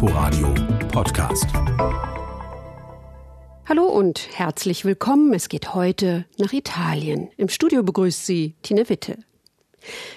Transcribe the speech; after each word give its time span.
Inforadio 0.00 0.54
Podcast. 0.92 1.46
Hallo 3.68 3.82
und 3.86 4.28
herzlich 4.32 4.84
willkommen. 4.84 5.34
Es 5.34 5.48
geht 5.48 5.74
heute 5.74 6.24
nach 6.38 6.52
Italien. 6.52 7.30
Im 7.36 7.48
Studio 7.48 7.82
begrüßt 7.82 8.24
Sie 8.24 8.54
Tine 8.62 8.88
Witte. 8.88 9.18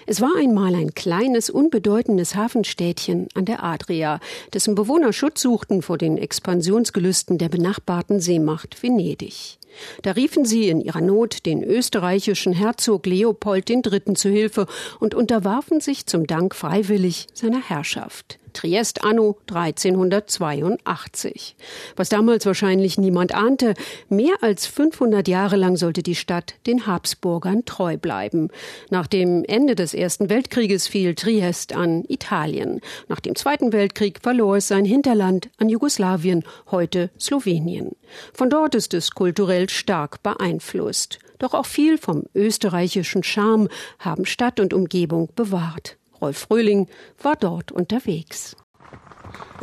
Es 0.06 0.22
war 0.22 0.30
einmal 0.38 0.76
ein 0.76 0.94
kleines, 0.94 1.50
unbedeutendes 1.50 2.36
Hafenstädtchen 2.36 3.28
an 3.34 3.46
der 3.46 3.64
Adria, 3.64 4.20
dessen 4.54 4.76
Bewohner 4.76 5.14
Schutz 5.14 5.42
suchten 5.42 5.82
vor 5.82 5.98
den 5.98 6.16
Expansionsgelüsten 6.20 7.40
der 7.40 7.50
benachbarten 7.50 8.20
Seemacht 8.20 8.84
Venedig. 8.84 9.58
Da 10.04 10.12
riefen 10.12 10.46
sie 10.46 10.70
in 10.70 10.80
ihrer 10.80 11.02
Not 11.02 11.48
den 11.48 11.64
österreichischen 11.64 12.54
Herzog 12.54 13.08
Leopold 13.08 13.68
III. 13.68 14.14
zu 14.14 14.30
Hilfe 14.30 14.68
und 15.00 15.16
unterwarfen 15.16 15.80
sich 15.80 16.06
zum 16.06 16.28
Dank 16.28 16.54
freiwillig 16.54 17.26
seiner 17.34 17.68
Herrschaft. 17.68 18.38
Triest 18.54 19.04
anno 19.04 19.38
1382. 19.48 21.56
Was 21.96 22.10
damals 22.10 22.46
wahrscheinlich 22.46 22.98
niemand 22.98 23.34
ahnte, 23.34 23.74
mehr 24.10 24.36
als 24.42 24.68
500 24.68 25.28
Jahre 25.28 25.56
lang 25.56 25.78
sollte 25.78 26.04
die 26.04 26.16
Stadt 26.16 26.56
den 26.68 26.88
Habsburgern 26.88 27.66
treu 27.66 27.98
bleiben. 27.98 28.50
Nach 28.90 29.08
dem 29.08 29.44
Ende 29.46 29.76
des 29.76 29.94
Ersten 29.94 30.30
Weltkrieges 30.30 30.88
fiel 30.88 31.16
Triest 31.16 31.74
an 31.74 32.04
Italien. 32.08 32.82
Nach 33.08 33.20
dem 33.20 33.36
Zweiten 33.36 33.74
Weltkrieg 33.74 34.20
verlor 34.22 34.58
es 34.58 34.68
sein 34.68 34.86
Hinterland 34.86 35.50
an 35.58 35.70
Jugoslawien, 35.70 36.44
heute 36.70 37.10
Slowenien. 37.20 37.92
Von 38.34 38.50
dort 38.50 38.76
ist 38.76 38.94
es 38.94 39.12
kulturell 39.12 39.70
stark 39.70 40.22
beeinflusst. 40.24 41.20
Doch 41.40 41.54
auch 41.56 41.66
viel 41.66 41.98
vom 41.98 42.24
österreichischen 42.36 43.24
Charme 43.24 43.68
haben 43.98 44.26
Stadt 44.26 44.60
und 44.60 44.74
Umgebung 44.74 45.30
bewahrt. 45.36 45.98
Rolf 46.22 46.38
Fröhling 46.38 46.88
war 47.22 47.36
dort 47.36 47.72
unterwegs. 47.72 48.56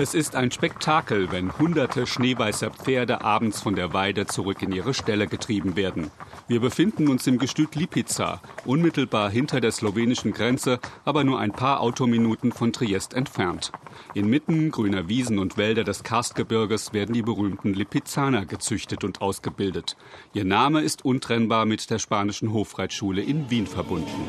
Es 0.01 0.15
ist 0.15 0.37
ein 0.37 0.51
Spektakel, 0.51 1.33
wenn 1.33 1.59
hunderte 1.59 2.07
schneeweißer 2.07 2.71
Pferde 2.71 3.23
abends 3.23 3.61
von 3.61 3.75
der 3.75 3.92
Weide 3.92 4.27
zurück 4.27 4.62
in 4.62 4.73
ihre 4.73 4.95
Ställe 4.95 5.27
getrieben 5.27 5.77
werden. 5.77 6.11
Wir 6.47 6.61
befinden 6.61 7.09
uns 7.09 7.27
im 7.27 7.39
Gestüt 7.39 7.75
Lipica, 7.75 8.41
unmittelbar 8.64 9.29
hinter 9.29 9.61
der 9.61 9.73
slowenischen 9.73 10.33
Grenze, 10.33 10.79
aber 11.05 11.25
nur 11.25 11.41
ein 11.41 11.53
paar 11.53 11.81
Autominuten 11.81 12.53
von 12.53 12.73
Triest 12.73 13.12
entfernt. 13.12 13.73
Inmitten 14.14 14.70
grüner 14.70 15.09
Wiesen 15.09 15.39
und 15.39 15.56
Wälder 15.56 15.84
des 15.84 16.05
Karstgebirges 16.05 16.92
werden 16.92 17.12
die 17.12 17.23
berühmten 17.23 17.75
Lipizaner 17.75 18.47
gezüchtet 18.47 19.05
und 19.05 19.20
ausgebildet. 19.20 19.97
Ihr 20.33 20.45
Name 20.45 20.81
ist 20.81 21.05
untrennbar 21.05 21.67
mit 21.67 21.91
der 21.91 21.98
spanischen 21.98 22.53
Hofreitschule 22.53 23.20
in 23.20 23.51
Wien 23.51 23.67
verbunden. 23.67 24.29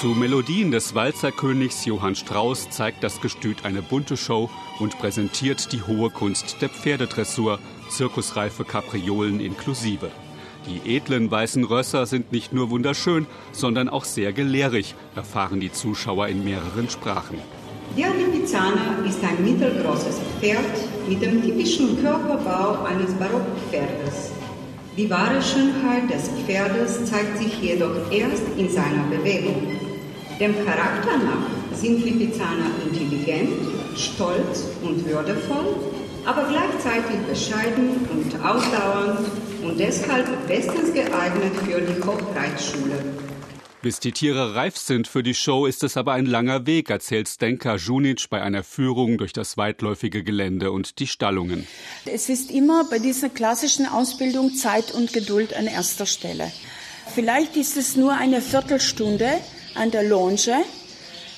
Zu 0.00 0.08
Melodien 0.08 0.70
des 0.70 0.94
Walzerkönigs 0.94 1.86
Johann 1.86 2.14
Strauss 2.14 2.68
zeigt 2.68 3.02
das 3.02 3.22
Gestüt 3.22 3.64
eine 3.64 3.80
bunte 3.80 4.18
Show 4.18 4.50
und 4.78 4.98
präsentiert 4.98 5.72
die 5.72 5.80
hohe 5.80 6.10
Kunst 6.10 6.60
der 6.60 6.68
Pferdedressur, 6.68 7.58
zirkusreife 7.88 8.64
Kapriolen 8.64 9.40
inklusive. 9.40 10.10
Die 10.68 10.96
edlen 10.96 11.30
weißen 11.30 11.64
Rösser 11.64 12.04
sind 12.04 12.30
nicht 12.30 12.52
nur 12.52 12.68
wunderschön, 12.68 13.26
sondern 13.52 13.88
auch 13.88 14.04
sehr 14.04 14.34
gelehrig, 14.34 14.94
erfahren 15.14 15.60
die 15.60 15.72
Zuschauer 15.72 16.28
in 16.28 16.44
mehreren 16.44 16.90
Sprachen. 16.90 17.38
Der 17.96 18.12
Lipizzaner 18.12 19.02
ist 19.08 19.24
ein 19.24 19.42
mittelgroßes 19.42 20.20
Pferd 20.40 20.58
mit 21.08 21.22
dem 21.22 21.42
typischen 21.42 22.02
Körperbau 22.02 22.84
eines 22.84 23.14
Barockpferdes. 23.14 24.32
Die 24.98 25.08
wahre 25.08 25.40
Schönheit 25.40 26.10
des 26.10 26.28
Pferdes 26.46 27.04
zeigt 27.06 27.38
sich 27.38 27.60
jedoch 27.62 28.10
erst 28.10 28.44
in 28.58 28.68
seiner 28.68 29.04
Bewegung. 29.10 29.85
Dem 30.38 30.54
Charakter 30.66 31.16
nach 31.16 31.76
sind 31.76 32.04
Lipizzaner 32.04 32.70
intelligent, 32.84 33.50
stolz 33.96 34.64
und 34.82 35.06
würdevoll, 35.06 35.76
aber 36.26 36.44
gleichzeitig 36.44 37.16
bescheiden 37.26 38.06
und 38.10 38.44
ausdauernd 38.44 39.26
und 39.62 39.80
deshalb 39.80 40.26
bestens 40.46 40.92
geeignet 40.92 41.54
für 41.64 41.80
die 41.80 42.02
Hochreitschule. 42.02 43.02
Bis 43.80 43.98
die 43.98 44.12
Tiere 44.12 44.54
reif 44.54 44.76
sind 44.76 45.08
für 45.08 45.22
die 45.22 45.34
Show, 45.34 45.64
ist 45.64 45.82
es 45.84 45.96
aber 45.96 46.12
ein 46.12 46.26
langer 46.26 46.66
Weg, 46.66 46.90
erzählt 46.90 47.28
Stenka 47.28 47.76
Junic 47.76 48.28
bei 48.28 48.42
einer 48.42 48.62
Führung 48.62 49.16
durch 49.16 49.32
das 49.32 49.56
weitläufige 49.56 50.22
Gelände 50.22 50.70
und 50.70 50.98
die 50.98 51.06
Stallungen. 51.06 51.66
Es 52.04 52.28
ist 52.28 52.50
immer 52.50 52.84
bei 52.90 52.98
dieser 52.98 53.30
klassischen 53.30 53.86
Ausbildung 53.86 54.54
Zeit 54.54 54.92
und 54.92 55.14
Geduld 55.14 55.56
an 55.56 55.66
erster 55.66 56.04
Stelle. 56.04 56.52
Vielleicht 57.14 57.56
ist 57.56 57.76
es 57.76 57.96
nur 57.96 58.12
eine 58.12 58.42
Viertelstunde, 58.42 59.30
an 59.76 59.90
der 59.90 60.02
Longe 60.02 60.64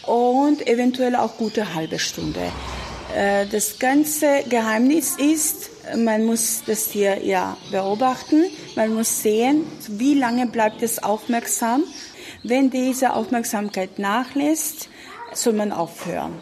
und 0.06 0.66
eventuell 0.66 1.16
auch 1.16 1.37
gute 1.37 1.75
halbe 1.75 1.99
Stunde. 1.99 2.50
Äh, 3.15 3.47
das 3.47 3.78
ganze 3.78 4.44
Geheimnis 4.49 5.16
ist, 5.16 5.71
man 5.97 6.25
muss 6.25 6.62
das 6.66 6.88
Tier 6.88 7.25
ja 7.25 7.56
beobachten, 7.71 8.44
man 8.77 8.94
muss 8.94 9.22
sehen, 9.22 9.65
wie 9.88 10.15
lange 10.15 10.47
bleibt 10.47 10.82
es 10.82 11.03
aufmerksam. 11.03 11.84
Wenn 12.43 12.71
diese 12.71 13.15
Aufmerksamkeit 13.15 13.98
nachlässt, 13.98 14.88
soll 15.32 15.54
man 15.54 15.72
aufhören. 15.72 16.34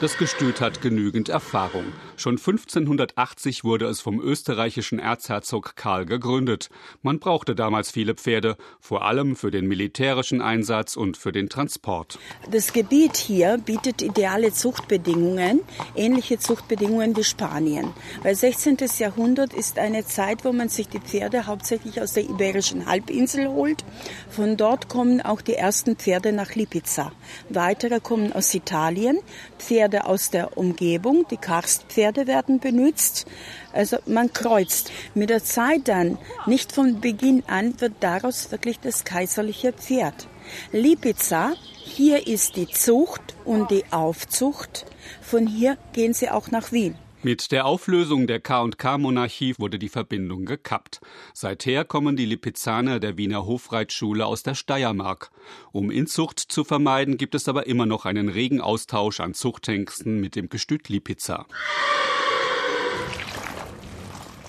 Das 0.00 0.18
Gestüt 0.18 0.60
hat 0.60 0.82
genügend 0.82 1.28
Erfahrung. 1.28 1.84
Schon 2.16 2.36
1580 2.36 3.62
wurde 3.62 3.86
es 3.86 4.00
vom 4.00 4.20
österreichischen 4.20 4.98
Erzherzog 4.98 5.76
Karl 5.76 6.04
gegründet. 6.04 6.68
Man 7.02 7.20
brauchte 7.20 7.54
damals 7.54 7.92
viele 7.92 8.16
Pferde, 8.16 8.56
vor 8.80 9.04
allem 9.04 9.36
für 9.36 9.52
den 9.52 9.66
militärischen 9.68 10.42
Einsatz 10.42 10.96
und 10.96 11.16
für 11.16 11.30
den 11.30 11.48
Transport. 11.48 12.18
Das 12.50 12.72
Gebiet 12.72 13.16
hier 13.16 13.56
bietet 13.56 14.02
ideale 14.02 14.52
Zuchtbedingungen, 14.52 15.60
ähnliche 15.94 16.40
Zuchtbedingungen 16.40 17.16
wie 17.16 17.24
Spanien. 17.24 17.92
Weil 18.24 18.34
16. 18.34 18.78
Jahrhundert 18.98 19.54
ist 19.54 19.78
eine 19.78 20.04
Zeit, 20.04 20.44
wo 20.44 20.52
man 20.52 20.68
sich 20.68 20.88
die 20.88 21.00
Pferde 21.00 21.46
hauptsächlich 21.46 22.02
aus 22.02 22.14
der 22.14 22.24
iberischen 22.24 22.86
Halbinsel 22.86 23.46
holt. 23.48 23.84
Von 24.28 24.56
dort 24.56 24.88
kommen 24.88 25.20
auch 25.20 25.40
die 25.40 25.54
ersten 25.54 25.94
Pferde 25.94 26.32
nach 26.32 26.56
Lipica. 26.56 27.12
Weitere 27.48 28.00
kommen 28.00 28.32
aus 28.32 28.52
Italien, 28.52 29.20
Pferde 29.58 29.83
aus 29.92 30.30
der 30.30 30.56
Umgebung, 30.56 31.26
die 31.30 31.36
Karstpferde 31.36 31.94
Pferde 32.14 32.26
werden 32.26 32.60
benutzt. 32.60 33.26
Also 33.72 33.98
man 34.06 34.32
kreuzt. 34.32 34.90
Mit 35.14 35.30
der 35.30 35.42
Zeit 35.42 35.88
dann, 35.88 36.18
nicht 36.46 36.72
von 36.72 37.00
Beginn 37.00 37.42
an, 37.46 37.80
wird 37.80 37.94
daraus 38.00 38.50
wirklich 38.50 38.80
das 38.80 39.04
kaiserliche 39.04 39.72
Pferd. 39.72 40.28
Lipica, 40.72 41.52
hier 41.84 42.26
ist 42.26 42.56
die 42.56 42.68
Zucht 42.68 43.36
und 43.44 43.70
die 43.70 43.84
Aufzucht. 43.90 44.86
Von 45.22 45.46
hier 45.46 45.76
gehen 45.92 46.14
sie 46.14 46.30
auch 46.30 46.50
nach 46.50 46.72
Wien. 46.72 46.96
Mit 47.24 47.52
der 47.52 47.64
Auflösung 47.64 48.26
der 48.26 48.38
K&K-Monarchie 48.38 49.54
wurde 49.56 49.78
die 49.78 49.88
Verbindung 49.88 50.44
gekappt. 50.44 51.00
Seither 51.32 51.86
kommen 51.86 52.16
die 52.16 52.26
Lipizzaner 52.26 53.00
der 53.00 53.16
Wiener 53.16 53.46
Hofreitschule 53.46 54.26
aus 54.26 54.42
der 54.42 54.54
Steiermark. 54.54 55.30
Um 55.72 55.90
Inzucht 55.90 56.38
zu 56.38 56.64
vermeiden, 56.64 57.16
gibt 57.16 57.34
es 57.34 57.48
aber 57.48 57.66
immer 57.66 57.86
noch 57.86 58.04
einen 58.04 58.28
regen 58.28 58.60
Austausch 58.60 59.20
an 59.20 59.32
Zuchthengsten 59.32 60.20
mit 60.20 60.36
dem 60.36 60.50
Gestüt 60.50 60.90
Lipizza. 60.90 61.46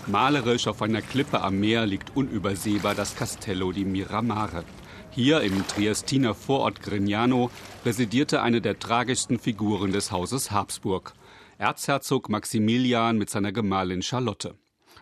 Malerisch 0.07 0.67
auf 0.67 0.81
einer 0.81 1.01
Klippe 1.01 1.39
am 1.43 1.61
Meer 1.61 1.85
liegt 1.85 2.13
unübersehbar 2.17 2.93
das 2.93 3.15
Castello 3.15 3.71
di 3.71 3.85
Miramare. 3.85 4.65
Hier 5.11 5.39
im 5.39 5.65
Triestiner 5.65 6.35
Vorort 6.35 6.81
Grignano 6.81 7.49
residierte 7.85 8.41
eine 8.41 8.59
der 8.59 8.79
tragischsten 8.79 9.39
Figuren 9.39 9.93
des 9.93 10.11
Hauses 10.11 10.51
Habsburg. 10.51 11.13
Erzherzog 11.57 12.27
Maximilian 12.27 13.17
mit 13.17 13.29
seiner 13.29 13.53
Gemahlin 13.53 14.01
Charlotte. 14.01 14.55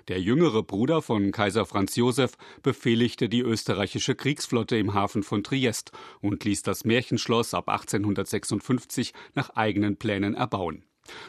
Der 0.08 0.22
jüngere 0.22 0.62
Bruder 0.62 1.02
von 1.02 1.32
Kaiser 1.32 1.66
Franz 1.66 1.96
Josef 1.96 2.34
befehligte 2.62 3.28
die 3.28 3.42
österreichische 3.42 4.14
Kriegsflotte 4.14 4.78
im 4.78 4.94
Hafen 4.94 5.24
von 5.24 5.44
Triest 5.44 5.92
und 6.22 6.44
ließ 6.44 6.62
das 6.62 6.86
Märchenschloss 6.86 7.56
ab 7.56 7.70
1856 7.70 9.14
nach 9.34 9.50
eigenen 9.52 9.96
Plänen 9.96 10.36
erbauen. 10.36 10.84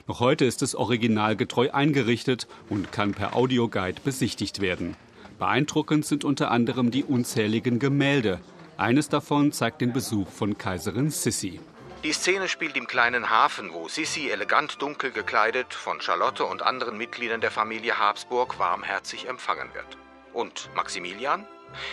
Noch 0.06 0.20
heute 0.20 0.44
ist 0.44 0.60
es 0.60 0.74
originalgetreu 0.74 1.70
eingerichtet 1.70 2.46
und 2.68 2.92
kann 2.92 3.12
per 3.12 3.34
Audioguide 3.34 4.02
besichtigt 4.04 4.60
werden. 4.60 4.94
Beeindruckend 5.38 6.04
sind 6.04 6.24
unter 6.24 6.50
anderem 6.50 6.90
die 6.90 7.02
unzähligen 7.02 7.78
Gemälde. 7.78 8.40
Eines 8.76 9.08
davon 9.08 9.52
zeigt 9.52 9.80
den 9.80 9.94
Besuch 9.94 10.28
von 10.28 10.58
Kaiserin 10.58 11.08
Sissi. 11.10 11.60
Die 12.04 12.12
Szene 12.12 12.48
spielt 12.48 12.76
im 12.76 12.86
kleinen 12.86 13.30
Hafen, 13.30 13.72
wo 13.72 13.88
Sissi 13.88 14.28
elegant 14.28 14.82
dunkel 14.82 15.10
gekleidet 15.10 15.72
von 15.72 16.02
Charlotte 16.02 16.44
und 16.44 16.60
anderen 16.60 16.98
Mitgliedern 16.98 17.40
der 17.40 17.50
Familie 17.50 17.98
Habsburg 17.98 18.58
warmherzig 18.58 19.26
empfangen 19.26 19.72
wird. 19.72 19.96
Und 20.34 20.68
Maximilian? 20.74 21.46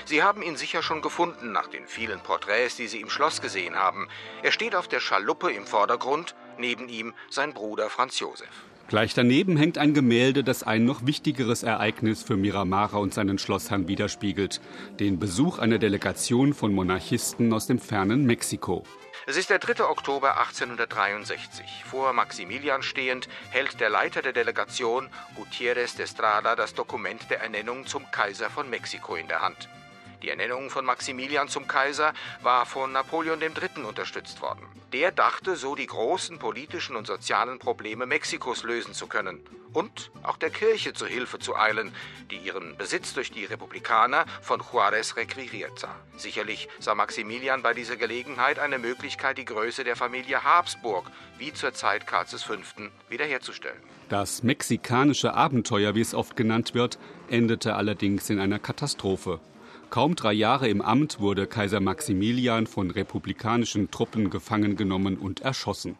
Sie 0.03 0.21
haben 0.21 0.41
ihn 0.41 0.57
sicher 0.57 0.83
schon 0.83 1.01
gefunden 1.01 1.53
nach 1.53 1.67
den 1.67 1.87
vielen 1.87 2.19
Porträts, 2.19 2.75
die 2.75 2.87
Sie 2.87 2.99
im 2.99 3.09
Schloss 3.09 3.39
gesehen 3.39 3.75
haben. 3.75 4.09
Er 4.43 4.51
steht 4.51 4.75
auf 4.75 4.89
der 4.89 4.99
Schaluppe 4.99 5.49
im 5.53 5.65
Vordergrund, 5.65 6.35
neben 6.57 6.89
ihm 6.89 7.13
sein 7.29 7.53
Bruder 7.53 7.89
Franz 7.89 8.19
Josef. 8.19 8.49
Gleich 8.89 9.13
daneben 9.13 9.55
hängt 9.55 9.77
ein 9.77 9.93
Gemälde, 9.93 10.43
das 10.43 10.63
ein 10.63 10.83
noch 10.83 11.05
wichtigeres 11.05 11.63
Ereignis 11.63 12.21
für 12.21 12.35
Miramara 12.35 12.97
und 12.97 13.13
seinen 13.13 13.39
Schlossherrn 13.39 13.87
widerspiegelt: 13.87 14.59
den 14.99 15.19
Besuch 15.19 15.59
einer 15.59 15.77
Delegation 15.77 16.53
von 16.53 16.73
Monarchisten 16.73 17.53
aus 17.53 17.67
dem 17.67 17.79
fernen 17.79 18.25
Mexiko. 18.25 18.83
Es 19.27 19.37
ist 19.37 19.51
der 19.51 19.59
3. 19.59 19.83
Oktober 19.83 20.39
1863. 20.39 21.83
Vor 21.85 22.11
Maximilian 22.11 22.81
stehend 22.81 23.29
hält 23.51 23.79
der 23.79 23.91
Leiter 23.91 24.23
der 24.23 24.33
Delegation, 24.33 25.09
Gutierrez 25.35 25.95
de 25.95 26.05
Estrada, 26.05 26.55
das 26.55 26.73
Dokument 26.73 27.29
der 27.29 27.41
Ernennung 27.41 27.85
zum 27.85 28.09
Kaiser 28.09 28.49
von 28.49 28.67
Mexiko 28.67 29.15
in 29.15 29.27
der 29.27 29.41
Hand. 29.41 29.69
Die 30.21 30.29
Ernennung 30.29 30.69
von 30.69 30.85
Maximilian 30.85 31.47
zum 31.47 31.67
Kaiser 31.67 32.13
war 32.43 32.67
von 32.67 32.91
Napoleon 32.91 33.41
III. 33.41 33.83
unterstützt 33.83 34.41
worden. 34.41 34.67
Der 34.93 35.11
dachte, 35.11 35.55
so 35.55 35.73
die 35.73 35.87
großen 35.87 36.37
politischen 36.37 36.95
und 36.95 37.07
sozialen 37.07 37.57
Probleme 37.57 38.05
Mexikos 38.05 38.63
lösen 38.63 38.93
zu 38.93 39.07
können 39.07 39.39
und 39.73 40.11
auch 40.21 40.37
der 40.37 40.49
Kirche 40.49 40.93
zu 40.93 41.05
Hilfe 41.05 41.39
zu 41.39 41.55
eilen, 41.55 41.93
die 42.29 42.37
ihren 42.37 42.77
Besitz 42.77 43.13
durch 43.13 43.31
die 43.31 43.45
Republikaner 43.45 44.25
von 44.41 44.61
Juarez 44.61 45.15
requiriert 45.15 45.79
sah. 45.79 45.95
Sicherlich 46.17 46.67
sah 46.79 46.93
Maximilian 46.93 47.63
bei 47.63 47.73
dieser 47.73 47.95
Gelegenheit 47.95 48.59
eine 48.59 48.79
Möglichkeit, 48.79 49.37
die 49.37 49.45
Größe 49.45 49.83
der 49.83 49.95
Familie 49.95 50.43
Habsburg 50.43 51.09
wie 51.37 51.53
zur 51.53 51.73
Zeit 51.73 52.05
Karls 52.05 52.43
V. 52.43 52.55
wiederherzustellen. 53.09 53.81
Das 54.09 54.43
mexikanische 54.43 55.33
Abenteuer, 55.33 55.95
wie 55.95 56.01
es 56.01 56.13
oft 56.13 56.35
genannt 56.35 56.73
wird, 56.73 56.99
endete 57.29 57.75
allerdings 57.75 58.29
in 58.29 58.39
einer 58.39 58.59
Katastrophe. 58.59 59.39
Kaum 59.91 60.15
drei 60.15 60.31
Jahre 60.31 60.69
im 60.69 60.81
Amt 60.81 61.19
wurde 61.19 61.47
Kaiser 61.47 61.81
Maximilian 61.81 62.65
von 62.65 62.91
republikanischen 62.91 63.91
Truppen 63.91 64.29
gefangen 64.29 64.77
genommen 64.77 65.17
und 65.17 65.41
erschossen. 65.41 65.97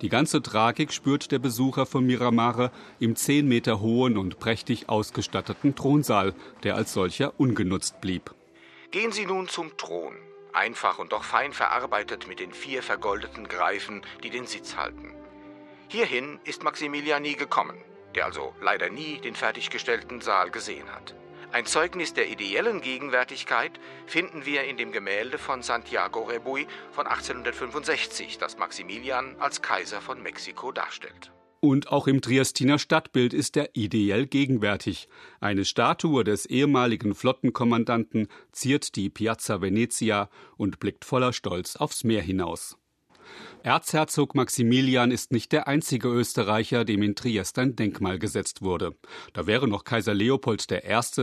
Die 0.00 0.08
ganze 0.08 0.42
Tragik 0.42 0.92
spürt 0.92 1.32
der 1.32 1.40
Besucher 1.40 1.84
von 1.84 2.06
Miramare 2.06 2.70
im 3.00 3.16
zehn 3.16 3.48
Meter 3.48 3.80
hohen 3.80 4.16
und 4.16 4.38
prächtig 4.38 4.88
ausgestatteten 4.88 5.74
Thronsaal, 5.74 6.34
der 6.62 6.76
als 6.76 6.92
solcher 6.92 7.32
ungenutzt 7.36 8.00
blieb. 8.00 8.32
Gehen 8.92 9.10
Sie 9.10 9.26
nun 9.26 9.48
zum 9.48 9.76
Thron, 9.76 10.14
einfach 10.52 11.00
und 11.00 11.10
doch 11.10 11.24
fein 11.24 11.52
verarbeitet 11.52 12.28
mit 12.28 12.38
den 12.38 12.52
vier 12.52 12.80
vergoldeten 12.80 13.48
Greifen, 13.48 14.02
die 14.22 14.30
den 14.30 14.46
Sitz 14.46 14.76
halten. 14.76 15.16
Hierhin 15.88 16.38
ist 16.44 16.62
Maximilian 16.62 17.22
nie 17.22 17.34
gekommen, 17.34 17.78
der 18.14 18.26
also 18.26 18.54
leider 18.60 18.88
nie 18.88 19.20
den 19.20 19.34
fertiggestellten 19.34 20.20
Saal 20.20 20.52
gesehen 20.52 20.88
hat. 20.94 21.16
Ein 21.52 21.66
Zeugnis 21.66 22.14
der 22.14 22.30
ideellen 22.30 22.80
Gegenwärtigkeit 22.80 23.78
finden 24.06 24.46
wir 24.46 24.64
in 24.64 24.78
dem 24.78 24.90
Gemälde 24.90 25.36
von 25.36 25.60
Santiago 25.60 26.22
Rebuy 26.22 26.66
von 26.92 27.06
1865, 27.06 28.38
das 28.38 28.56
Maximilian 28.56 29.36
als 29.38 29.60
Kaiser 29.60 30.00
von 30.00 30.22
Mexiko 30.22 30.72
darstellt. 30.72 31.30
Und 31.60 31.92
auch 31.92 32.06
im 32.06 32.22
Triestiner 32.22 32.78
Stadtbild 32.78 33.34
ist 33.34 33.58
er 33.58 33.68
ideell 33.74 34.26
gegenwärtig. 34.26 35.08
Eine 35.40 35.66
Statue 35.66 36.24
des 36.24 36.46
ehemaligen 36.46 37.14
Flottenkommandanten 37.14 38.28
ziert 38.50 38.96
die 38.96 39.10
Piazza 39.10 39.60
Venezia 39.60 40.30
und 40.56 40.80
blickt 40.80 41.04
voller 41.04 41.34
Stolz 41.34 41.76
aufs 41.76 42.02
Meer 42.02 42.22
hinaus. 42.22 42.78
Erzherzog 43.62 44.34
Maximilian 44.34 45.10
ist 45.10 45.32
nicht 45.32 45.52
der 45.52 45.68
einzige 45.68 46.08
Österreicher, 46.08 46.84
dem 46.84 47.02
in 47.02 47.14
Triest 47.14 47.58
ein 47.58 47.76
Denkmal 47.76 48.18
gesetzt 48.18 48.62
wurde. 48.62 48.96
Da 49.32 49.46
wäre 49.46 49.68
noch 49.68 49.84
Kaiser 49.84 50.14
Leopold 50.14 50.62
I., 50.62 50.76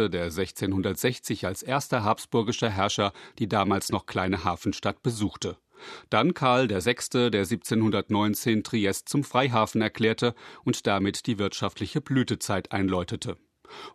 der 0.09 0.23
1660 0.23 1.45
als 1.45 1.63
erster 1.63 2.03
habsburgischer 2.03 2.69
Herrscher 2.69 3.13
die 3.39 3.47
damals 3.47 3.91
noch 3.91 4.05
kleine 4.05 4.43
Hafenstadt 4.43 5.03
besuchte. 5.03 5.57
Dann 6.09 6.33
Karl 6.33 6.69
VI., 6.69 7.29
der 7.31 7.41
1719 7.41 8.63
Triest 8.63 9.09
zum 9.09 9.23
Freihafen 9.23 9.81
erklärte 9.81 10.35
und 10.63 10.87
damit 10.87 11.27
die 11.27 11.39
wirtschaftliche 11.39 12.01
Blütezeit 12.01 12.71
einläutete. 12.71 13.37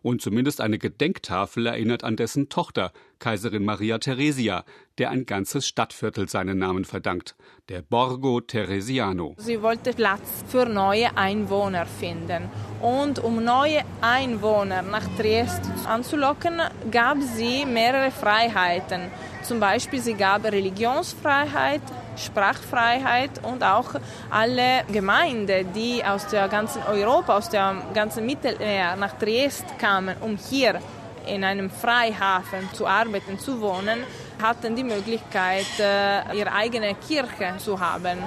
Und 0.01 0.21
zumindest 0.21 0.61
eine 0.61 0.77
Gedenktafel 0.77 1.67
erinnert 1.67 2.03
an 2.03 2.15
dessen 2.15 2.49
Tochter, 2.49 2.91
Kaiserin 3.19 3.65
Maria 3.65 3.97
Theresia, 3.97 4.65
der 4.97 5.09
ein 5.09 5.25
ganzes 5.25 5.67
Stadtviertel 5.67 6.29
seinen 6.29 6.57
Namen 6.57 6.85
verdankt, 6.85 7.35
der 7.69 7.81
Borgo 7.81 8.41
Teresiano. 8.41 9.35
Sie 9.37 9.61
wollte 9.61 9.93
Platz 9.93 10.43
für 10.47 10.65
neue 10.65 11.17
Einwohner 11.17 11.85
finden. 11.85 12.49
Und 12.81 13.19
um 13.19 13.43
neue 13.43 13.81
Einwohner 14.01 14.81
nach 14.81 15.07
Triest 15.17 15.61
anzulocken, 15.85 16.61
gab 16.91 17.17
sie 17.21 17.65
mehrere 17.65 18.11
Freiheiten. 18.11 19.11
Zum 19.43 19.59
Beispiel 19.59 20.01
sie 20.01 20.15
gab 20.15 20.45
Religionsfreiheit, 20.45 21.81
Sprachfreiheit 22.17 23.43
und 23.43 23.63
auch 23.63 23.95
alle 24.29 24.83
Gemeinden, 24.91 25.71
die 25.73 26.03
aus 26.03 26.27
der 26.27 26.47
ganzen 26.47 26.81
Europa, 26.83 27.37
aus 27.37 27.49
dem 27.49 27.81
ganzen 27.93 28.25
Mittelmeer 28.25 28.95
nach 28.95 29.17
Triest 29.17 29.65
kamen, 29.79 30.15
um 30.21 30.37
hier 30.37 30.79
in 31.27 31.43
einem 31.43 31.69
Freihafen 31.69 32.69
zu 32.73 32.87
arbeiten, 32.87 33.39
zu 33.39 33.59
wohnen, 33.61 33.99
hatten 34.41 34.75
die 34.75 34.83
Möglichkeit, 34.83 35.65
äh, 35.79 36.37
ihre 36.37 36.51
eigene 36.51 36.95
Kirche 36.95 37.55
zu 37.57 37.79
haben. 37.79 38.19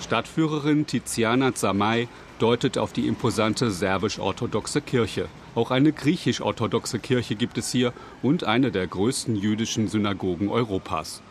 Stadtführerin 0.00 0.86
Tiziana 0.86 1.54
Zamay 1.54 2.08
deutet 2.38 2.76
auf 2.76 2.92
die 2.92 3.06
imposante 3.06 3.70
serbisch-orthodoxe 3.70 4.80
Kirche. 4.80 5.28
Auch 5.54 5.70
eine 5.70 5.92
griechisch-orthodoxe 5.92 6.98
Kirche 6.98 7.36
gibt 7.36 7.56
es 7.56 7.70
hier 7.70 7.92
und 8.22 8.44
eine 8.44 8.70
der 8.70 8.86
größten 8.86 9.36
jüdischen 9.36 9.88
Synagogen 9.88 10.48
Europas. 10.48 11.22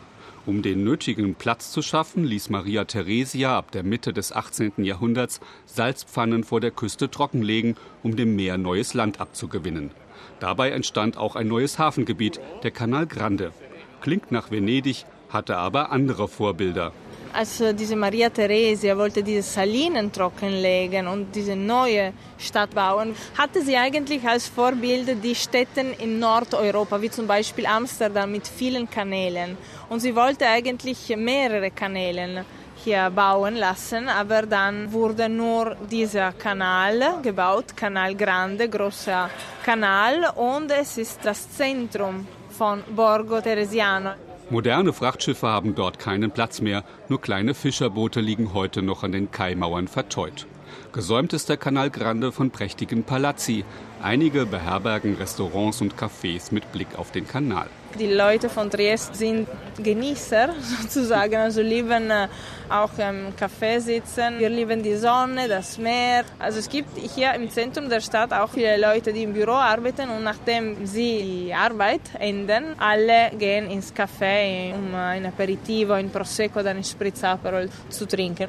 Um 0.44 0.60
den 0.60 0.82
nötigen 0.82 1.36
Platz 1.36 1.70
zu 1.70 1.82
schaffen, 1.82 2.24
ließ 2.24 2.50
Maria 2.50 2.84
Theresia 2.84 3.56
ab 3.56 3.70
der 3.70 3.84
Mitte 3.84 4.12
des 4.12 4.32
18. 4.32 4.72
Jahrhunderts 4.78 5.40
Salzpfannen 5.66 6.42
vor 6.42 6.60
der 6.60 6.72
Küste 6.72 7.08
trockenlegen, 7.08 7.76
um 8.02 8.16
dem 8.16 8.34
Meer 8.34 8.58
neues 8.58 8.92
Land 8.94 9.20
abzugewinnen. 9.20 9.92
Dabei 10.40 10.70
entstand 10.70 11.16
auch 11.16 11.36
ein 11.36 11.46
neues 11.46 11.78
Hafengebiet, 11.78 12.40
der 12.64 12.72
Canal 12.72 13.06
Grande. 13.06 13.52
Klingt 14.00 14.32
nach 14.32 14.50
Venedig, 14.50 15.04
hatte 15.28 15.56
aber 15.58 15.92
andere 15.92 16.26
Vorbilder 16.26 16.92
als 17.32 17.60
äh, 17.60 17.74
diese 17.74 17.96
Maria 17.96 18.28
Theresia 18.30 18.96
wollte 18.96 19.22
diese 19.22 19.42
Salinen 19.42 20.12
trockenlegen 20.12 21.06
und 21.06 21.34
diese 21.34 21.56
neue 21.56 22.12
Stadt 22.38 22.74
bauen, 22.74 23.14
hatte 23.36 23.62
sie 23.62 23.76
eigentlich 23.76 24.26
als 24.26 24.48
Vorbild 24.48 25.22
die 25.22 25.34
Städte 25.34 25.80
in 25.98 26.18
Nordeuropa, 26.18 27.00
wie 27.00 27.10
zum 27.10 27.26
Beispiel 27.26 27.66
Amsterdam 27.66 28.30
mit 28.30 28.46
vielen 28.46 28.88
Kanälen. 28.88 29.56
Und 29.88 30.00
sie 30.00 30.14
wollte 30.14 30.46
eigentlich 30.46 31.14
mehrere 31.16 31.70
Kanäle 31.70 32.44
hier 32.84 33.10
bauen 33.10 33.56
lassen, 33.56 34.08
aber 34.08 34.42
dann 34.42 34.92
wurde 34.92 35.28
nur 35.28 35.76
dieser 35.90 36.32
Kanal 36.32 37.20
gebaut, 37.22 37.76
Kanal 37.76 38.14
Grande, 38.16 38.68
großer 38.68 39.30
Kanal, 39.64 40.32
und 40.34 40.70
es 40.70 40.98
ist 40.98 41.20
das 41.22 41.48
Zentrum 41.56 42.26
von 42.50 42.82
Borgo 42.94 43.40
Teresiano. 43.40 44.31
Moderne 44.50 44.92
Frachtschiffe 44.92 45.46
haben 45.46 45.74
dort 45.74 45.98
keinen 45.98 46.30
Platz 46.30 46.60
mehr, 46.60 46.84
nur 47.08 47.20
kleine 47.20 47.54
Fischerboote 47.54 48.20
liegen 48.20 48.52
heute 48.52 48.82
noch 48.82 49.02
an 49.02 49.12
den 49.12 49.30
Kaimauern 49.30 49.88
verteut. 49.88 50.46
Gesäumt 50.92 51.32
ist 51.32 51.48
der 51.48 51.56
Canal 51.56 51.90
Grande 51.90 52.32
von 52.32 52.50
prächtigen 52.50 53.04
Palazzi. 53.04 53.64
Einige 54.02 54.44
beherbergen 54.44 55.14
Restaurants 55.16 55.80
und 55.80 55.94
Cafés 55.94 56.52
mit 56.52 56.70
Blick 56.72 56.98
auf 56.98 57.12
den 57.12 57.26
Kanal. 57.26 57.68
Die 57.98 58.06
Leute 58.06 58.48
von 58.48 58.70
Triest 58.70 59.14
sind 59.16 59.46
Genießer 59.76 60.54
sozusagen, 60.80 61.36
also 61.36 61.60
lieben 61.60 62.10
äh, 62.10 62.28
auch 62.70 62.96
im 62.98 63.34
Café 63.36 63.80
sitzen. 63.80 64.38
Wir 64.38 64.48
lieben 64.48 64.82
die 64.82 64.96
Sonne, 64.96 65.46
das 65.46 65.76
Meer. 65.76 66.24
Also 66.38 66.58
es 66.58 66.68
gibt 66.68 66.96
hier 66.96 67.34
im 67.34 67.50
Zentrum 67.50 67.90
der 67.90 68.00
Stadt 68.00 68.32
auch 68.32 68.48
viele 68.48 68.80
Leute, 68.80 69.12
die 69.12 69.24
im 69.24 69.34
Büro 69.34 69.52
arbeiten 69.52 70.08
und 70.08 70.24
nachdem 70.24 70.86
sie 70.86 71.44
die 71.46 71.54
Arbeit 71.54 72.00
enden, 72.18 72.74
alle 72.78 73.30
gehen 73.38 73.70
ins 73.70 73.94
Café, 73.94 74.74
um 74.74 74.94
ein 74.94 75.26
Aperitivo, 75.26 75.92
ein 75.92 76.08
Prosecco 76.10 76.60
oder 76.60 76.70
ein 76.70 76.84
Spritzaperol 76.84 77.68
zu 77.90 78.06
trinken. 78.06 78.48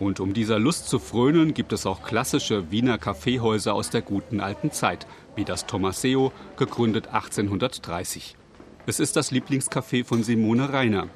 Und 0.00 0.20
um 0.20 0.34
dieser 0.34 0.58
Lust 0.58 0.88
zu 0.88 0.98
frönen, 0.98 1.54
gibt 1.54 1.72
es 1.72 1.86
auch 1.86 2.02
klassische 2.02 2.70
Wiener 2.70 2.98
Kaffeehäuser 2.98 3.72
aus 3.72 3.88
der 3.88 4.02
guten 4.02 4.40
alten 4.40 4.70
Zeit, 4.70 5.06
wie 5.36 5.44
das 5.44 5.64
Tomaseo, 5.66 6.32
gegründet 6.56 7.06
1830. 7.06 8.36
Es 8.84 8.98
ist 8.98 9.14
das 9.14 9.30
Lieblingscafé 9.30 10.04
von 10.04 10.24
Simone 10.24 10.72
Reiner. 10.72 11.06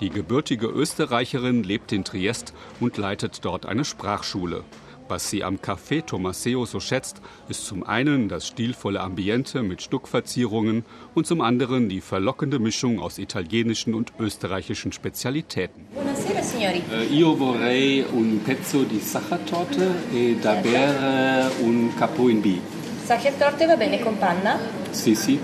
Die 0.00 0.10
gebürtige 0.10 0.66
Österreicherin 0.66 1.62
lebt 1.62 1.92
in 1.92 2.02
Triest 2.02 2.52
und 2.80 2.96
leitet 2.96 3.44
dort 3.44 3.64
eine 3.64 3.84
Sprachschule. 3.84 4.64
Was 5.06 5.30
sie 5.30 5.44
am 5.44 5.58
Café 5.58 6.04
Tomaseo 6.04 6.64
so 6.64 6.80
schätzt, 6.80 7.22
ist 7.48 7.64
zum 7.64 7.84
einen 7.84 8.28
das 8.28 8.48
stilvolle 8.48 9.00
Ambiente 9.00 9.62
mit 9.62 9.82
Stuckverzierungen 9.82 10.84
und 11.14 11.28
zum 11.28 11.42
anderen 11.42 11.88
die 11.88 12.00
verlockende 12.00 12.58
Mischung 12.58 12.98
aus 12.98 13.18
italienischen 13.18 13.94
und 13.94 14.12
österreichischen 14.18 14.90
Spezialitäten. 14.90 15.86
Buonasera 15.94 16.42
signori. 16.42 16.82
Uh, 16.90 17.14
io 17.14 17.36
vorrei 17.36 18.04
un 18.12 18.40
pezzo 18.42 18.82
di 18.82 18.98
sachertorte 18.98 19.88
e 20.12 20.38
da 20.40 20.54
bere 20.54 21.52
un 21.60 21.94
capo 21.96 22.28
in 22.28 22.40
B. 22.40 22.58
Sachertorte 23.04 23.66
va 23.66 23.76
bene 23.76 24.00
con 24.00 24.18
panna? 24.18 24.58
Sì, 24.90 25.14
sì. 25.14 25.38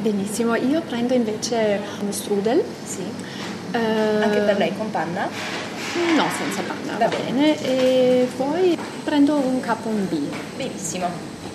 Benissimo, 0.00 0.54
io 0.54 0.80
prendo 0.82 1.14
invece 1.14 1.80
uno 2.00 2.12
strudel. 2.12 2.62
Sì. 2.84 3.02
Uh, 3.72 4.22
Anche 4.22 4.40
per 4.40 4.56
lei 4.56 4.76
con 4.76 4.90
panna? 4.90 5.28
No, 6.16 6.26
senza 6.36 6.62
panna, 6.62 6.96
va, 6.96 7.08
va 7.08 7.16
bene. 7.16 7.60
E 7.62 8.28
poi 8.36 8.78
prendo 9.04 9.36
un 9.36 9.60
capo 9.60 9.90
in 9.90 10.08
B. 10.08 10.18
Benissimo, 10.56 11.08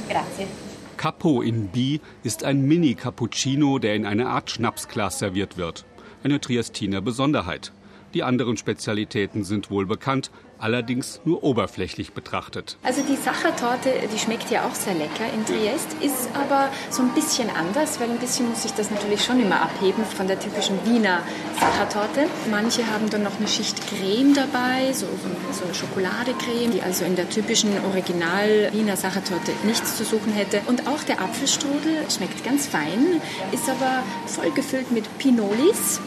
grazie. 0.07 0.63
Capo 0.95 1.41
in 1.41 1.69
B 1.69 1.99
ist 2.21 2.43
ein 2.43 2.61
Mini-Cappuccino, 2.61 3.79
der 3.79 3.95
in 3.95 4.05
einer 4.05 4.27
Art 4.27 4.49
Schnapsglas 4.49 5.19
serviert 5.19 5.57
wird. 5.57 5.85
eine 6.25 6.41
Triestiner 6.41 7.01
Besonderheit. 7.01 7.71
Die 8.15 8.23
anderen 8.23 8.55
Spezialitäten 8.55 9.43
sind 9.43 9.69
wohl 9.69 9.85
bekannt, 9.85 10.31
allerdings 10.57 11.19
nur 11.25 11.43
oberflächlich 11.43 12.13
betrachtet. 12.13 12.77
Also 12.81 13.01
die 13.01 13.17
Sachertorte, 13.17 13.89
die 14.13 14.17
schmeckt 14.17 14.49
ja 14.49 14.65
auch 14.65 14.73
sehr 14.73 14.93
lecker 14.93 15.25
in 15.33 15.45
Triest, 15.45 15.93
ist 15.99 16.29
aber 16.33 16.69
so 16.89 17.01
ein 17.01 17.09
bisschen 17.09 17.49
anders, 17.49 17.99
weil 17.99 18.09
ein 18.09 18.17
bisschen 18.17 18.47
muss 18.47 18.63
sich 18.63 18.71
das 18.71 18.89
natürlich 18.89 19.21
schon 19.21 19.41
immer 19.41 19.61
abheben 19.61 20.05
von 20.05 20.27
der 20.27 20.39
typischen 20.39 20.79
Wiener 20.85 21.23
Sachertorte. 21.59 22.29
Manche 22.49 22.87
haben 22.87 23.09
dann 23.09 23.23
noch 23.23 23.37
eine 23.37 23.49
Schicht 23.49 23.85
Creme 23.89 24.33
dabei, 24.33 24.93
so, 24.93 25.07
so 25.51 25.65
eine 25.65 25.73
Schokoladecreme, 25.73 26.71
die 26.71 26.81
also 26.81 27.03
in 27.03 27.17
der 27.17 27.29
typischen 27.29 27.71
Original 27.83 28.69
Wiener 28.71 28.95
Sachertorte 28.95 29.51
nichts 29.65 29.97
zu 29.97 30.05
suchen 30.05 30.31
hätte. 30.31 30.61
Und 30.67 30.87
auch 30.87 31.03
der 31.03 31.19
Apfelstrudel 31.19 32.09
schmeckt 32.09 32.45
ganz 32.45 32.65
fein, 32.65 33.19
ist 33.51 33.67
aber 33.69 34.03
voll 34.25 34.51
gefüllt 34.51 34.89
mit 34.93 35.03
Pinolis 35.17 35.99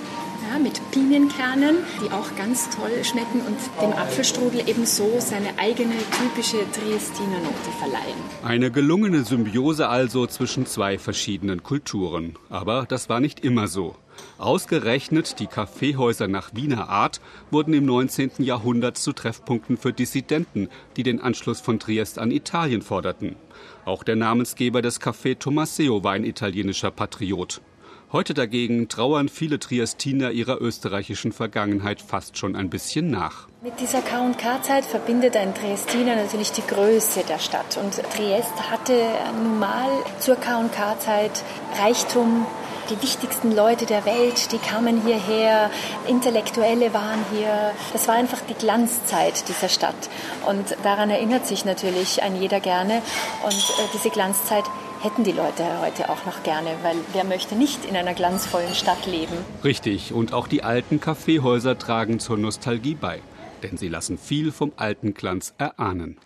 ja, 0.49 0.59
mit 0.59 0.81
Pinienkernen, 0.91 1.77
die 2.03 2.11
auch 2.11 2.35
ganz 2.37 2.69
toll 2.71 3.05
schmecken 3.05 3.41
und 3.41 3.59
dem 3.83 3.93
Apfelstrudel 3.93 4.69
ebenso 4.69 5.21
seine 5.21 5.59
eigene 5.59 5.95
typische 6.19 6.59
Triestiner 6.73 7.39
Note 7.39 7.71
verleihen. 7.79 8.19
Eine 8.43 8.71
gelungene 8.71 9.25
Symbiose 9.25 9.89
also 9.89 10.27
zwischen 10.27 10.67
zwei 10.67 10.99
verschiedenen 10.99 11.63
Kulturen. 11.63 12.37
Aber 12.49 12.87
das 12.89 13.09
war 13.09 13.21
nicht 13.21 13.41
immer 13.41 13.69
so. 13.69 13.97
Ausgerechnet 14.39 15.39
die 15.39 15.47
Kaffeehäuser 15.47 16.27
nach 16.27 16.55
Wiener 16.55 16.89
Art 16.89 17.21
wurden 17.51 17.73
im 17.75 17.85
19. 17.85 18.31
Jahrhundert 18.39 18.99
zu 18.99 19.13
Treffpunkten 19.13 19.77
für 19.77 19.93
Dissidenten, 19.93 20.69
die 20.97 21.05
den 21.05 21.21
Anschluss 21.21 21.61
von 21.61 21.79
Triest 21.79 22.19
an 22.19 22.33
Italien 22.33 22.83
forderten. 22.83 23.37
Auch 23.85 24.03
der 24.03 24.17
Namensgeber 24.17 24.83
des 24.83 25.01
Café 25.01 25.39
Tomaseo 25.39 26.03
war 26.03 26.13
ein 26.13 26.25
italienischer 26.25 26.91
Patriot. 26.91 27.61
Heute 28.11 28.33
dagegen 28.33 28.89
trauern 28.89 29.29
viele 29.29 29.59
Triestiner 29.59 30.31
ihrer 30.31 30.63
österreichischen 30.63 31.31
Vergangenheit 31.31 32.01
fast 32.01 32.39
schon 32.39 32.57
ein 32.57 32.71
bisschen 32.71 33.11
nach. 33.11 33.49
Mit 33.61 33.79
dieser 33.81 34.01
K&K-Zeit 34.01 34.87
verbindet 34.87 35.37
ein 35.37 35.55
Triestiner 35.55 36.17
natürlich 36.17 36.51
die 36.53 36.67
Größe 36.67 37.25
der 37.29 37.39
Stadt. 37.39 37.77
Und 37.77 37.97
Triest 38.15 38.71
hatte 38.71 38.95
nun 39.43 39.59
mal 39.59 39.91
zur 40.21 40.37
K&K-Zeit 40.37 41.45
Reichtum, 41.79 42.47
die 42.89 43.03
wichtigsten 43.03 43.55
Leute 43.55 43.85
der 43.85 44.07
Welt, 44.07 44.53
die 44.53 44.59
kamen 44.59 45.03
hierher, 45.05 45.71
Intellektuelle 46.07 46.95
waren 46.95 47.23
hier. 47.31 47.73
Das 47.93 48.09
war 48.09 48.15
einfach 48.15 48.41
die 48.49 48.55
Glanzzeit 48.55 49.47
dieser 49.51 49.69
Stadt. 49.69 50.09
Und 50.47 50.79
daran 50.83 51.11
erinnert 51.11 51.47
sich 51.47 51.67
natürlich 51.67 52.23
ein 52.23 52.41
jeder 52.41 52.61
gerne. 52.61 53.03
Und 53.45 53.53
äh, 53.53 53.89
diese 53.93 54.09
Glanzzeit 54.09 54.65
hätten 55.03 55.25
die 55.25 55.33
Leute 55.33 55.81
heute 55.81 56.11
auch 56.11 56.25
noch 56.27 56.43
gerne, 56.43 56.71
weil 56.83 56.97
wer 57.13 57.25
möchte 57.25 57.55
nicht 57.55 57.85
in 57.85 57.97
einer 57.97 58.15
glanzvollen 58.15 58.75
Stadt 58.75 59.07
leben? 59.07 59.33
Richtig, 59.65 60.13
und 60.13 60.33
auch 60.33 60.49
die 60.49 60.63
alten 60.63 61.01
Kaffeehäuser 61.01 61.79
tragen 61.79 62.21
zur 62.21 62.39
Nostalgie 62.39 62.95
bei, 62.95 63.21
denn 63.63 63.77
sie 63.77 63.89
lassen 63.89 64.19
viel 64.19 64.53
vom 64.53 64.73
alten 64.77 65.15
Glanz 65.15 65.55
erahnen. 65.59 66.19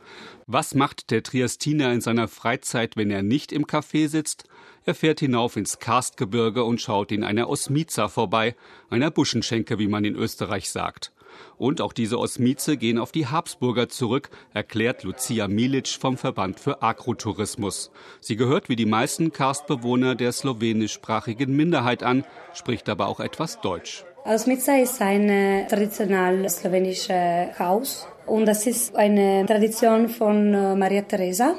Was 0.47 0.75
macht 0.75 1.11
der 1.11 1.23
Triestiner 1.23 1.93
in 1.93 2.01
seiner 2.01 2.29
Freizeit, 2.29 2.97
wenn 2.97 3.11
er 3.11 3.23
nicht 3.23 3.53
im 3.53 3.67
Café 3.67 4.09
sitzt? 4.09 4.45
Er 4.85 4.95
fährt 4.95 5.21
hinauf 5.21 5.57
ins 5.57 5.79
Karstgebirge 5.79 6.65
und 6.65 6.81
schaut 6.81 7.13
in 7.13 7.23
einer 7.23 7.49
Osmiza 7.49 8.09
vorbei, 8.09 8.57
einer 8.91 9.11
Buschenschenke, 9.11 9.79
wie 9.79 9.87
man 9.87 10.05
in 10.05 10.17
Österreich 10.17 10.71
sagt. 10.71 11.13
Und 11.59 11.81
auch 11.81 11.93
diese 11.93 12.19
Osmize 12.19 12.77
gehen 12.77 12.99
auf 12.99 13.13
die 13.13 13.27
Habsburger 13.27 13.89
zurück, 13.89 14.31
erklärt 14.53 15.05
Lucia 15.05 15.49
Milic 15.49 15.89
vom 15.89 16.17
Verband 16.17 16.59
für 16.59 16.83
Agrotourismus. 16.83 17.91
Sie 18.21 18.37
gehört 18.37 18.69
wie 18.69 18.77
die 18.77 18.87
meisten 18.87 19.33
Karstbewohner 19.33 20.15
der 20.15 20.33
slowenischsprachigen 20.33 21.55
Minderheit 21.55 22.03
an, 22.03 22.25
spricht 22.55 22.89
aber 22.89 23.09
auch 23.09 23.21
etwas 23.21 23.61
Deutsch. 23.61 24.05
Osmica 24.25 24.77
ist 24.77 25.01
ein 25.03 25.67
traditionell 25.69 26.49
slowenisches 26.49 27.59
Haus 27.59 28.07
und 28.27 28.47
das 28.47 28.67
ist 28.67 28.95
eine 28.95 29.45
Tradition 29.47 30.09
von 30.09 30.55
äh, 30.55 30.77
Maria 30.77 31.03
Theresa, 31.03 31.57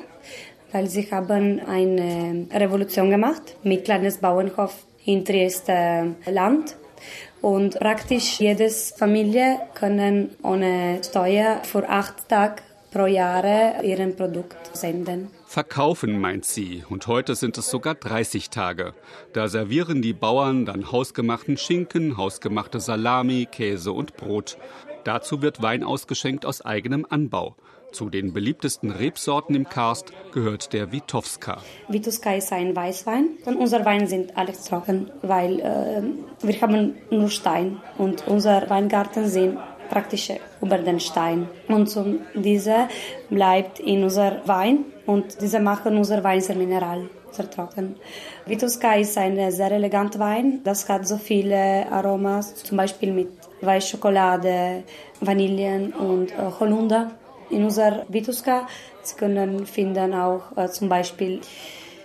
weil 0.71 0.87
sie 0.87 1.11
haben 1.11 1.59
eine 1.59 2.47
Revolution 2.53 3.09
gemacht 3.09 3.57
mit 3.63 3.83
kleines 3.83 4.17
Bauernhof 4.19 4.85
in 5.05 5.25
Trieste 5.25 6.15
Land 6.25 6.77
und 7.43 7.77
praktisch 7.77 8.39
jede 8.39 8.69
Familie 8.69 9.59
können 9.73 10.29
ohne 10.43 11.01
Steuer 11.03 11.59
für 11.63 11.87
acht 11.89 12.29
Tage 12.29 12.63
pro 12.89 13.05
Jahr 13.05 13.83
ihren 13.83 14.15
Produkt 14.15 14.75
senden. 14.75 15.27
Verkaufen 15.45 16.21
meint 16.21 16.45
sie. 16.45 16.85
Und 16.89 17.05
heute 17.07 17.35
sind 17.35 17.57
es 17.57 17.69
sogar 17.69 17.95
30 17.95 18.49
Tage. 18.49 18.93
Da 19.33 19.49
servieren 19.49 20.01
die 20.01 20.13
Bauern 20.13 20.65
dann 20.65 20.91
hausgemachten 20.91 21.57
Schinken, 21.57 22.15
hausgemachte 22.15 22.79
Salami, 22.79 23.45
Käse 23.51 23.91
und 23.91 24.15
Brot. 24.15 24.57
Dazu 25.03 25.41
wird 25.41 25.61
Wein 25.61 25.83
ausgeschenkt 25.83 26.45
aus 26.45 26.63
eigenem 26.63 27.05
Anbau. 27.09 27.57
Zu 27.93 28.09
den 28.09 28.33
beliebtesten 28.33 28.89
Rebsorten 28.89 29.55
im 29.55 29.69
Karst 29.69 30.11
gehört 30.31 30.73
der 30.73 30.91
Witowska. 30.91 31.61
Witowska 31.89 32.33
ist 32.33 32.51
ein 32.51 32.75
Weißwein 32.75 33.37
und 33.45 33.55
unser 33.55 33.85
Wein 33.85 34.07
sind 34.07 34.35
alles 34.35 34.63
trocken, 34.63 35.11
weil 35.21 35.59
äh, 35.59 36.01
wir 36.41 36.61
haben 36.61 36.95
nur 37.11 37.29
Stein 37.29 37.79
und 37.99 38.27
unser 38.27 38.67
Weingarten 38.67 39.27
sind 39.27 39.59
praktisch 39.91 40.31
über 40.59 40.79
den 40.79 40.99
Stein. 40.99 41.47
Und 41.67 41.87
so 41.87 42.03
diese 42.33 42.87
bleibt 43.29 43.79
in 43.79 44.03
unser 44.03 44.41
Wein 44.47 44.85
und 45.05 45.39
diese 45.39 45.59
machen 45.59 45.95
unser 45.95 46.23
Wein 46.23 46.41
sehr 46.41 46.55
mineral, 46.55 47.11
sehr 47.29 47.47
trocken. 47.47 47.95
Witowska 48.47 48.95
ist 48.95 49.19
ein 49.19 49.51
sehr 49.51 49.71
eleganter 49.71 50.17
Wein. 50.17 50.61
Das 50.63 50.89
hat 50.89 51.07
so 51.07 51.17
viele 51.17 51.85
Aromas, 51.91 52.55
zum 52.55 52.77
Beispiel 52.77 53.13
mit 53.13 53.29
Weißschokolade, 53.61 54.83
Vanillen 55.21 55.93
und 55.93 56.31
äh, 56.31 56.37
Holunder 56.59 57.11
in 57.53 57.63
unserer 57.63 58.05
Vituska. 58.09 58.67
Sie 59.01 59.15
können 59.15 59.65
finden 59.65 60.13
auch 60.13 60.57
äh, 60.57 60.69
zum 60.69 60.89
Beispiel 60.89 61.41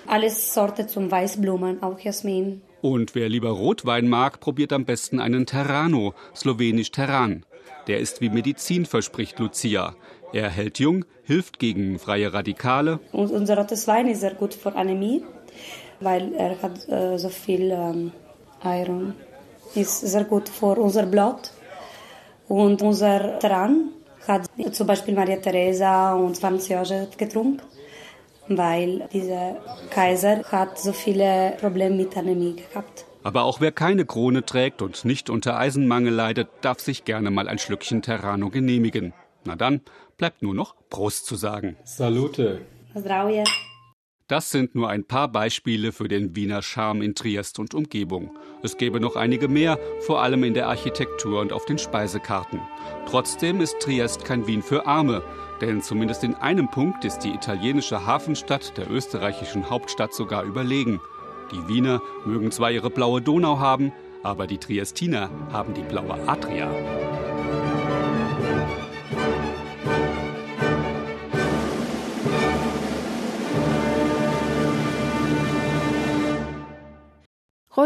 alles 0.07 0.55
Sorte 0.55 0.87
zum 0.87 1.11
Weißblumen, 1.11 1.83
auch 1.83 1.99
Jasmin. 2.01 2.63
Und 2.81 3.15
wer 3.15 3.29
lieber 3.29 3.51
Rotwein 3.51 4.09
mag, 4.09 4.41
probiert 4.41 4.73
am 4.73 4.85
besten 4.85 5.21
einen 5.21 5.47
Terrano, 5.47 6.15
slowenisch 6.35 6.93
Terran. 6.93 7.45
Der 7.87 7.99
ist 7.99 8.21
wie 8.21 8.29
Medizin, 8.29 8.87
verspricht 8.87 9.39
Lucia. 9.39 9.95
Er 10.33 10.51
hält 10.51 10.79
jung, 10.79 11.05
hilft 11.25 11.59
gegen 11.59 11.99
freie 11.99 12.33
Radikale. 12.33 13.01
Und 13.13 13.31
unser 13.31 13.57
rotes 13.57 13.89
Wein 13.89 14.09
ist 14.09 14.21
sehr 14.21 14.35
gut 14.35 14.55
für 14.55 14.75
Anämie, 14.77 15.25
weil 16.01 16.35
er 16.35 16.61
hat 16.63 16.89
äh, 16.89 17.19
so 17.19 17.31
viel 17.31 17.71
ähm, 17.71 18.13
Iron. 18.63 19.15
Ist 19.75 20.01
sehr 20.01 20.25
gut 20.25 20.49
für 20.49 20.79
unser 20.79 21.07
Blut. 21.07 21.51
Und 22.47 22.81
unser 22.83 23.39
Terran 23.39 23.91
hat 24.29 24.49
zum 24.73 24.87
Beispiel 24.87 25.15
Maria 25.15 25.37
Theresa 25.37 26.15
und 26.15 26.39
Franz 26.39 26.69
Josef 26.69 27.17
getrunken, 27.17 27.63
weil 28.49 29.09
dieser 29.13 29.57
Kaiser 29.91 30.45
hat 30.45 30.79
so 30.79 30.93
viele 30.93 31.57
Probleme 31.61 31.97
mit 31.97 32.17
Anämie 32.17 32.57
gehabt. 32.57 33.05
Aber 33.25 33.43
auch 33.43 33.61
wer 33.61 33.73
keine 33.73 34.07
Krone 34.07 34.45
trägt 34.45 34.81
und 34.81 35.05
nicht 35.05 35.29
unter 35.29 35.59
Eisenmangel 35.59 36.15
leidet, 36.15 36.49
darf 36.61 36.81
sich 36.81 37.05
gerne 37.05 37.31
mal 37.31 37.49
ein 37.49 37.59
Schlückchen 37.59 38.03
Terrano 38.03 38.49
genehmigen. 38.49 39.13
Na 39.45 39.57
dann, 39.57 39.81
bleibt 40.17 40.43
nur 40.43 40.55
noch 40.55 40.75
Prost 40.89 41.27
zu 41.27 41.35
sagen. 41.35 41.77
Salute. 41.85 42.61
Zdravje. 42.95 43.45
Das 44.29 44.51
sind 44.51 44.75
nur 44.75 44.91
ein 44.91 45.05
paar 45.05 45.29
Beispiele 45.29 45.91
für 45.91 46.07
den 46.07 46.37
Wiener 46.37 46.61
Charme 46.61 47.01
in 47.01 47.15
Triest 47.15 47.59
und 47.59 47.73
Umgebung. 47.73 48.37
Es 48.63 48.77
gäbe 48.77 49.01
noch 49.01 49.17
einige 49.17 49.49
mehr, 49.49 49.79
vor 50.01 50.21
allem 50.21 50.45
in 50.45 50.53
der 50.53 50.69
Architektur 50.69 51.41
und 51.41 51.51
auf 51.51 51.65
den 51.65 51.79
Speisekarten. 51.79 52.61
Trotzdem 53.07 53.63
ist 53.63 53.81
Triest 53.81 54.27
kein 54.27 54.47
Wien 54.47 54.63
für 54.63 54.87
Arme, 54.87 55.23
denn 55.63 55.81
zumindest 55.81 56.25
in 56.25 56.35
einem 56.35 56.71
Punkt 56.71 57.07
ist 57.07 57.21
die 57.21 57.33
italienische 57.33 58.05
Hafenstadt 58.05 58.77
der 58.77 58.91
österreichischen 58.91 59.71
Hauptstadt 59.71 60.13
sogar 60.13 60.45
überlegen. 60.45 61.01
Die 61.51 61.67
Wiener 61.67 62.03
mögen 62.27 62.51
zwar 62.51 62.71
ihre 62.71 62.91
blaue 62.91 63.23
Donau 63.23 63.59
haben, 63.59 63.93
aber 64.23 64.47
die 64.47 64.59
Triestiner 64.59 65.31
haben 65.51 65.73
die 65.73 65.81
blaue 65.81 66.19
Adria. 66.29 66.71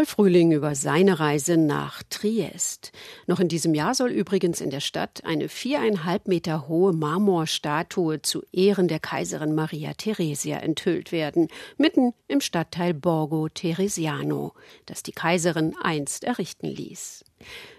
Rolf 0.03 0.19
Rühling 0.19 0.51
über 0.51 0.75
seine 0.75 1.21
Reise 1.21 1.55
nach 1.55 2.03
Triest. 2.09 2.91
Noch 3.25 3.39
in 3.39 3.47
diesem 3.47 3.73
Jahr 3.73 3.95
soll 3.95 4.11
übrigens 4.11 4.59
in 4.59 4.69
der 4.69 4.81
Stadt 4.81 5.23
eine 5.23 5.47
viereinhalb 5.47 6.27
Meter 6.27 6.67
hohe 6.67 6.91
Marmorstatue 6.91 8.21
zu 8.21 8.43
Ehren 8.51 8.89
der 8.89 8.99
Kaiserin 8.99 9.55
Maria 9.55 9.93
Theresia 9.93 10.57
enthüllt 10.57 11.13
werden, 11.13 11.47
mitten 11.77 12.13
im 12.27 12.41
Stadtteil 12.41 12.93
Borgo 12.93 13.47
Teresiano, 13.47 14.51
das 14.87 15.03
die 15.03 15.13
Kaiserin 15.13 15.73
einst 15.81 16.25
errichten 16.25 16.67
ließ. 16.67 17.23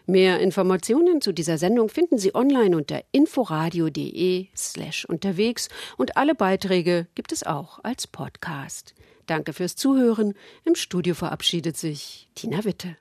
Mehr 0.06 0.40
Informationen 0.40 1.20
zu 1.20 1.32
dieser 1.32 1.58
Sendung 1.58 1.90
finden 1.90 2.16
Sie 2.16 2.34
online 2.34 2.74
unter 2.74 3.02
inforadio.de 3.12 4.46
slash 4.56 5.04
unterwegs 5.04 5.68
und 5.98 6.16
alle 6.16 6.34
Beiträge 6.34 7.06
gibt 7.14 7.32
es 7.32 7.42
auch 7.42 7.80
als 7.82 8.06
Podcast. 8.06 8.94
Danke 9.26 9.52
fürs 9.52 9.76
Zuhören. 9.76 10.34
Im 10.64 10.74
Studio 10.74 11.14
verabschiedet 11.14 11.76
sich 11.76 12.28
Tina 12.34 12.64
Witte. 12.64 12.96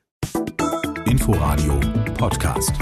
Inforadio 1.05 1.79
Podcast. 2.17 2.73